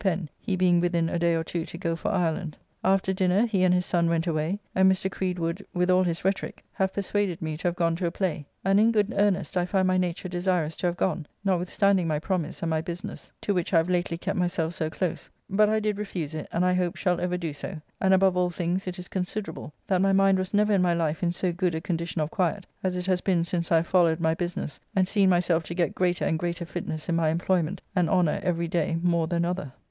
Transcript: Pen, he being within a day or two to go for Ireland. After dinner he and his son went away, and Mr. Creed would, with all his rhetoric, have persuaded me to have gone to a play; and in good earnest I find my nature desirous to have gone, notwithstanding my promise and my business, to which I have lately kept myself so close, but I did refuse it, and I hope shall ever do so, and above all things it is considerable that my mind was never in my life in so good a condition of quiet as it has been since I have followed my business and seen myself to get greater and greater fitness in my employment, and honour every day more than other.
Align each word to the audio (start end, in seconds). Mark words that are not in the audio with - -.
Pen, 0.03 0.27
he 0.39 0.55
being 0.55 0.79
within 0.79 1.09
a 1.09 1.19
day 1.19 1.35
or 1.35 1.43
two 1.43 1.63
to 1.63 1.77
go 1.77 1.95
for 1.95 2.09
Ireland. 2.09 2.57
After 2.83 3.13
dinner 3.13 3.45
he 3.45 3.61
and 3.63 3.71
his 3.71 3.85
son 3.85 4.09
went 4.09 4.25
away, 4.25 4.59
and 4.73 4.91
Mr. 4.91 5.11
Creed 5.11 5.37
would, 5.37 5.63
with 5.75 5.91
all 5.91 6.01
his 6.01 6.25
rhetoric, 6.25 6.63
have 6.73 6.91
persuaded 6.91 7.39
me 7.39 7.55
to 7.57 7.67
have 7.67 7.75
gone 7.75 7.95
to 7.97 8.07
a 8.07 8.11
play; 8.11 8.47
and 8.65 8.79
in 8.79 8.91
good 8.91 9.13
earnest 9.15 9.55
I 9.57 9.67
find 9.67 9.87
my 9.87 9.99
nature 9.99 10.27
desirous 10.27 10.75
to 10.77 10.87
have 10.87 10.97
gone, 10.97 11.27
notwithstanding 11.45 12.07
my 12.07 12.17
promise 12.17 12.63
and 12.63 12.71
my 12.71 12.81
business, 12.81 13.31
to 13.41 13.53
which 13.53 13.75
I 13.75 13.77
have 13.77 13.91
lately 13.91 14.17
kept 14.17 14.39
myself 14.39 14.73
so 14.73 14.89
close, 14.89 15.29
but 15.47 15.69
I 15.69 15.79
did 15.79 15.99
refuse 15.99 16.33
it, 16.33 16.47
and 16.51 16.65
I 16.65 16.73
hope 16.73 16.95
shall 16.95 17.21
ever 17.21 17.37
do 17.37 17.53
so, 17.53 17.79
and 17.99 18.11
above 18.11 18.35
all 18.35 18.49
things 18.49 18.87
it 18.87 18.97
is 18.97 19.07
considerable 19.07 19.71
that 19.85 20.01
my 20.01 20.13
mind 20.13 20.39
was 20.39 20.51
never 20.51 20.73
in 20.73 20.81
my 20.81 20.95
life 20.95 21.21
in 21.21 21.31
so 21.31 21.51
good 21.53 21.75
a 21.75 21.79
condition 21.79 22.21
of 22.21 22.31
quiet 22.31 22.65
as 22.81 22.97
it 22.97 23.05
has 23.05 23.21
been 23.21 23.43
since 23.43 23.71
I 23.71 23.75
have 23.75 23.85
followed 23.85 24.19
my 24.19 24.33
business 24.33 24.79
and 24.95 25.07
seen 25.07 25.29
myself 25.29 25.61
to 25.65 25.75
get 25.75 25.93
greater 25.93 26.25
and 26.25 26.39
greater 26.39 26.65
fitness 26.65 27.07
in 27.07 27.15
my 27.15 27.29
employment, 27.29 27.81
and 27.95 28.09
honour 28.09 28.39
every 28.41 28.67
day 28.67 28.97
more 29.03 29.27
than 29.27 29.45
other. 29.45 29.71